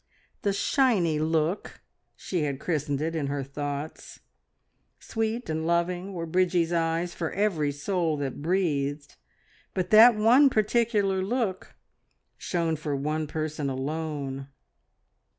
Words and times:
"The 0.41 0.51
shiny 0.51 1.19
look!" 1.19 1.79
she 2.15 2.41
had 2.41 2.59
christened 2.59 3.01
it 3.01 3.15
in 3.15 3.27
her 3.27 3.43
thoughts. 3.43 4.19
Sweet 4.99 5.47
and 5.47 5.67
loving 5.67 6.11
were 6.13 6.25
Bridgie's 6.25 6.73
eyes 6.73 7.13
for 7.13 7.31
every 7.33 7.71
soul 7.71 8.17
that 8.17 8.41
breathed, 8.41 9.15
but 9.75 9.91
that 9.91 10.15
one 10.15 10.49
particular 10.49 11.21
look 11.21 11.75
shone 12.35 12.77
for 12.77 12.95
one 12.95 13.27
person 13.27 13.69
alone! 13.69 14.47